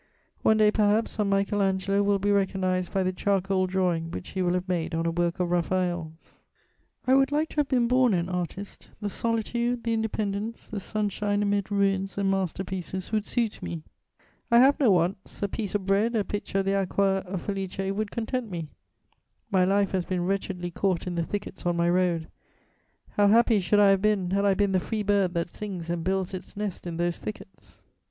One 0.41 0.57
day, 0.57 0.71
perhaps, 0.71 1.11
some 1.11 1.29
Michael 1.29 1.61
Angelo 1.61 2.01
will 2.01 2.17
be 2.17 2.31
recognised 2.31 2.91
by 2.91 3.03
the 3.03 3.13
charcoal 3.13 3.67
drawing 3.67 4.09
which 4.09 4.29
he 4.29 4.41
will 4.41 4.53
have 4.53 4.67
made 4.67 4.95
on 4.95 5.05
a 5.05 5.11
work 5.11 5.39
of 5.39 5.51
Raphael's. 5.51 6.39
I 7.05 7.13
would 7.13 7.31
like 7.31 7.49
to 7.49 7.57
have 7.57 7.67
been 7.67 7.87
born 7.87 8.15
an 8.15 8.27
artist: 8.27 8.89
the 8.99 9.09
solitude, 9.11 9.83
the 9.83 9.93
independence, 9.93 10.67
the 10.67 10.79
sunshine 10.79 11.43
amid 11.43 11.69
ruins 11.69 12.17
and 12.17 12.31
master 12.31 12.63
pieces 12.63 13.11
would 13.11 13.27
suit 13.27 13.61
me. 13.61 13.83
I 14.49 14.57
have 14.57 14.79
no 14.79 14.89
wants; 14.89 15.43
a 15.43 15.47
piece 15.47 15.75
of 15.75 15.85
bread, 15.85 16.15
a 16.15 16.23
pitcher 16.23 16.57
of 16.57 16.65
the 16.65 16.73
Aqua 16.73 17.23
Felice 17.37 17.91
would 17.93 18.09
content 18.09 18.49
me. 18.49 18.69
My 19.51 19.65
life 19.65 19.91
has 19.91 20.05
been 20.05 20.25
wretchedly 20.25 20.71
caught 20.71 21.05
in 21.05 21.13
the 21.13 21.23
thickets 21.25 21.63
on 21.63 21.77
my 21.77 21.87
road; 21.87 22.27
how 23.11 23.27
happy 23.27 23.59
should 23.59 23.79
I 23.79 23.89
have 23.89 24.01
been, 24.01 24.31
had 24.31 24.45
I 24.45 24.55
been 24.55 24.71
the 24.71 24.79
free 24.79 25.03
bird 25.03 25.35
that 25.35 25.51
sings 25.51 25.91
and 25.91 26.03
builds 26.03 26.33
its 26.33 26.57
nest 26.57 26.87
in 26.87 26.97
those 26.97 27.19
thickets! 27.19 27.81